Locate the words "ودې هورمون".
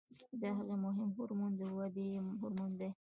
1.77-2.71